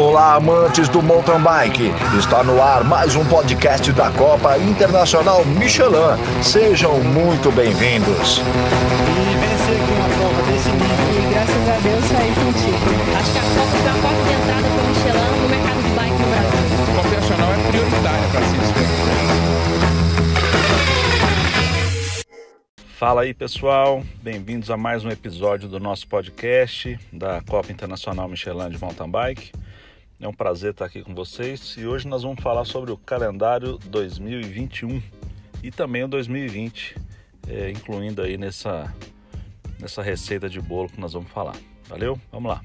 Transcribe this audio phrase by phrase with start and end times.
[0.00, 1.92] Olá, amantes do mountain bike!
[2.18, 6.16] Está no ar mais um podcast da Copa Internacional Michelin.
[6.42, 8.40] Sejam muito bem-vindos.
[14.30, 16.70] Entrada Michelin no mercado de bike Brasil.
[18.24, 18.56] É para se
[22.96, 28.70] Fala aí pessoal, bem-vindos a mais um episódio do nosso podcast da Copa Internacional Michelin
[28.70, 29.52] de Mountain Bike.
[30.20, 33.78] É um prazer estar aqui com vocês e hoje nós vamos falar sobre o calendário
[33.86, 35.02] 2021
[35.62, 36.94] e também o 2020,
[37.48, 38.94] é, incluindo aí nessa,
[39.78, 41.56] nessa receita de bolo que nós vamos falar.
[41.88, 42.20] Valeu?
[42.30, 42.60] Vamos lá!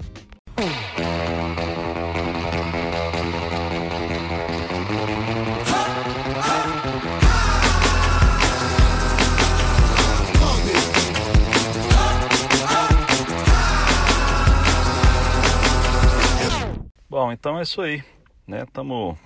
[17.18, 18.04] Bom, então é isso aí,
[18.46, 18.64] né?
[18.64, 19.18] Estamos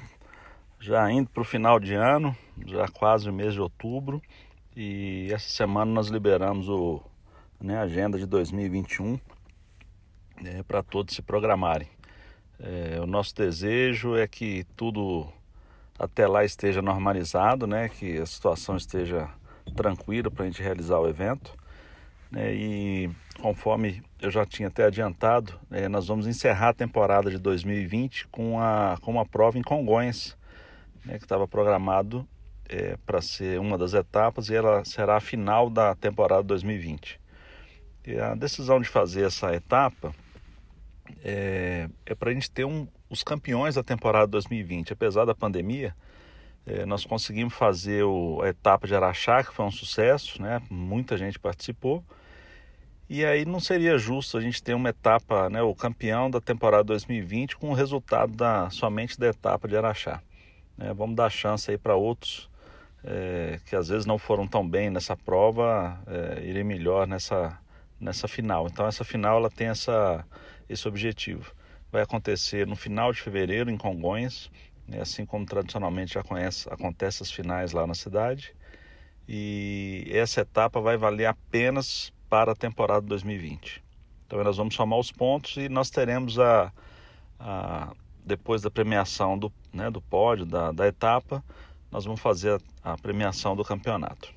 [0.79, 2.37] já indo para o final de ano,
[2.67, 4.21] já quase o mês de outubro,
[4.75, 7.01] e essa semana nós liberamos o,
[7.59, 9.19] né, a agenda de 2021
[10.39, 11.87] né, para todos se programarem.
[12.59, 15.27] É, o nosso desejo é que tudo
[15.97, 17.89] até lá esteja normalizado, né?
[17.89, 19.27] Que a situação esteja
[19.75, 21.57] tranquila para a gente realizar o evento.
[22.31, 23.09] Né, e
[23.41, 28.59] conforme eu já tinha até adiantado, é, nós vamos encerrar a temporada de 2020 com,
[28.59, 30.38] a, com uma prova em Congonhas,
[31.05, 32.27] né, que estava programado
[32.67, 37.19] é, para ser uma das etapas e ela será a final da temporada 2020.
[38.05, 40.14] E a decisão de fazer essa etapa
[41.23, 44.93] é, é para a gente ter um, os campeões da temporada 2020.
[44.93, 45.95] Apesar da pandemia,
[46.66, 50.61] é, nós conseguimos fazer o, a etapa de Araxá, que foi um sucesso, né?
[50.69, 52.03] muita gente participou.
[53.09, 56.83] E aí não seria justo a gente ter uma etapa, né, o campeão da temporada
[56.83, 60.21] 2020 com o resultado da, somente da etapa de Araxá.
[60.77, 62.47] É, vamos dar chance aí para outros
[63.03, 67.58] é, que às vezes não foram tão bem nessa prova, é, irem melhor nessa,
[67.99, 68.67] nessa final.
[68.67, 70.23] Então essa final ela tem essa,
[70.70, 71.52] esse objetivo.
[71.91, 74.52] Vai acontecer no final de fevereiro em Congonhas,
[74.87, 78.53] né, assim como tradicionalmente já conhece, acontece as finais lá na cidade.
[79.27, 83.83] E essa etapa vai valer apenas para a temporada 2020.
[84.25, 86.71] Então nós vamos somar os pontos e nós teremos a,
[87.39, 91.43] a depois da premiação do, né, do pódio, da, da etapa,
[91.91, 94.31] nós vamos fazer a, a premiação do campeonato.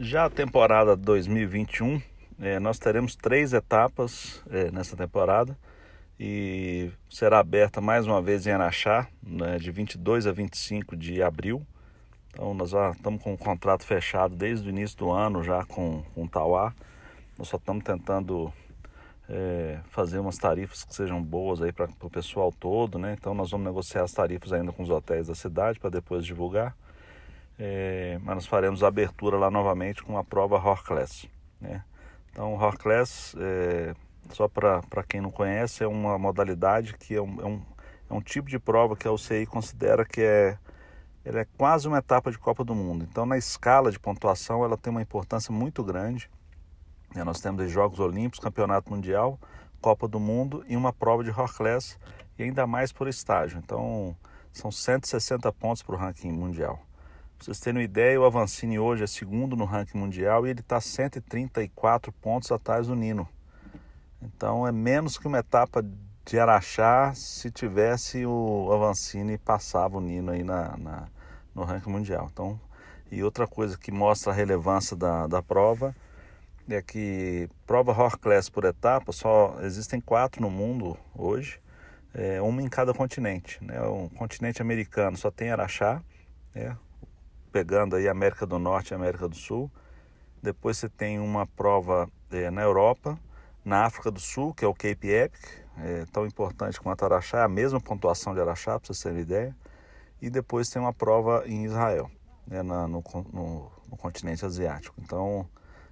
[0.00, 2.00] Já a temporada 2021,
[2.40, 5.56] é, nós teremos três etapas é, nessa temporada
[6.18, 11.66] e será aberta mais uma vez em Araxá, né, de 22 a 25 de abril.
[12.36, 16.02] Então nós já estamos com o contrato fechado desde o início do ano já com,
[16.14, 16.74] com o Tauá.
[17.38, 18.52] Nós só estamos tentando
[19.26, 23.16] é, fazer umas tarifas que sejam boas aí para o pessoal todo, né?
[23.18, 26.76] Então nós vamos negociar as tarifas ainda com os hotéis da cidade para depois divulgar.
[27.58, 31.26] É, mas nós faremos a abertura lá novamente com a prova Horclass,
[31.58, 31.82] né?
[32.30, 33.94] Então Horclass, é,
[34.28, 37.62] só para quem não conhece, é uma modalidade que é um, é um,
[38.10, 40.58] é um tipo de prova que a UCI considera que é
[41.26, 43.04] ela é quase uma etapa de Copa do Mundo.
[43.10, 46.30] Então, na escala de pontuação, ela tem uma importância muito grande.
[47.12, 49.36] Né, nós temos os Jogos Olímpicos, Campeonato Mundial,
[49.80, 51.98] Copa do Mundo e uma prova de Horclass
[52.38, 53.58] e ainda mais por estágio.
[53.58, 54.16] Então,
[54.52, 56.76] são 160 pontos para o ranking mundial.
[57.36, 60.60] Para vocês terem uma ideia, o Avancini hoje é segundo no ranking mundial e ele
[60.60, 63.28] está 134 pontos atrás do Nino.
[64.22, 65.84] Então, é menos que uma etapa
[66.24, 71.15] de Araxá se tivesse o Avancini passava o Nino aí na, na
[71.56, 72.28] no ranking mundial.
[72.30, 72.60] Então,
[73.10, 75.96] e outra coisa que mostra a relevância da, da prova
[76.68, 81.60] é que prova Horse Class por etapa só existem quatro no mundo hoje,
[82.12, 83.62] é, uma em cada continente.
[83.64, 83.80] Né?
[83.82, 86.02] O continente americano só tem Araxá,
[86.54, 86.76] né?
[87.50, 89.70] pegando aí América do Norte e América do Sul.
[90.42, 93.18] Depois você tem uma prova é, na Europa,
[93.64, 95.42] na África do Sul, que é o Cape Epic,
[95.78, 99.56] é, tão importante quanto Araxá, a mesma pontuação de Araxá, para vocês terem ideia
[100.20, 102.10] e depois tem uma prova em Israel,
[102.46, 103.02] né, na, no,
[103.32, 104.94] no, no, continente asiático.
[104.98, 105.48] Então,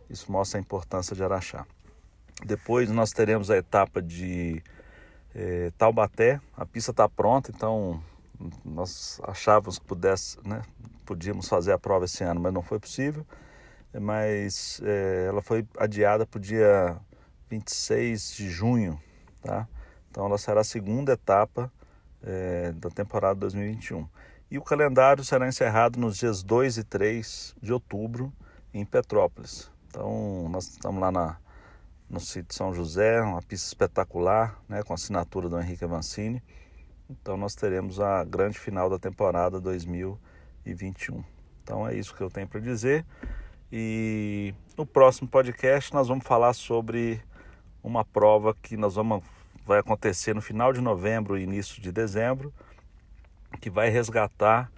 [0.09, 1.67] isso mostra a importância de Araxá.
[2.45, 4.63] Depois nós teremos a etapa de
[5.35, 8.03] é, Taubaté, a pista está pronta, então
[8.65, 10.63] nós achávamos que pudesse, né,
[11.05, 13.25] podíamos fazer a prova esse ano, mas não foi possível.
[14.01, 16.97] Mas é, ela foi adiada para o dia
[17.49, 19.01] 26 de junho,
[19.41, 19.69] tá?
[20.11, 21.73] Então ela será a segunda etapa
[22.25, 24.09] é, da temporada 2021.
[24.51, 28.33] E o calendário será encerrado nos dias 2 e 3 de outubro
[28.73, 29.71] em Petrópolis.
[29.89, 31.37] Então, nós estamos lá na,
[32.09, 36.43] no sítio São José, uma pista espetacular, né, com assinatura do Henrique Avancini.
[37.09, 41.23] Então nós teremos a grande final da temporada 2021.
[41.63, 43.05] Então é isso que eu tenho para dizer.
[43.71, 47.21] E no próximo podcast nós vamos falar sobre
[47.83, 49.23] uma prova que nós vamos
[49.65, 52.53] vai acontecer no final de novembro e início de dezembro,
[53.61, 54.71] que vai resgatar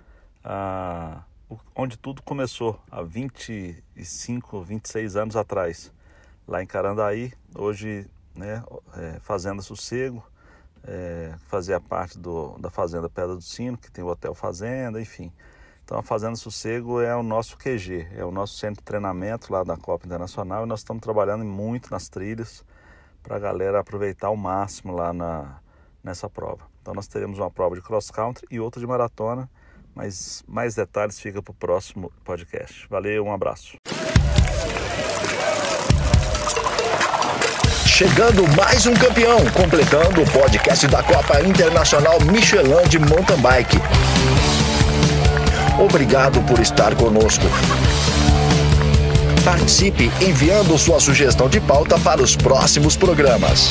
[0.45, 1.23] ah,
[1.75, 5.93] onde tudo começou, há 25, 26 anos atrás,
[6.47, 8.63] lá em Carandaí, hoje né,
[8.97, 10.25] é, Fazenda Sossego,
[10.85, 15.33] é, fazia parte do, da Fazenda Pedra do Sino, que tem o Hotel Fazenda, enfim.
[15.85, 19.65] Então a Fazenda Sossego é o nosso QG, é o nosso centro de treinamento lá
[19.65, 22.65] da Copa Internacional e nós estamos trabalhando muito nas trilhas
[23.27, 25.59] para a galera aproveitar ao máximo lá na,
[26.03, 26.61] nessa prova.
[26.81, 29.51] Então nós teremos uma prova de cross country e outra de maratona,
[29.93, 32.87] mas mais detalhes fica para o próximo podcast.
[32.89, 33.77] Valeu, um abraço.
[37.85, 43.79] Chegando mais um campeão, completando o podcast da Copa Internacional Michelin de Mountain Bike.
[45.83, 47.45] Obrigado por estar conosco.
[49.47, 53.69] Participe enviando sua sugestão de pauta para os próximos programas.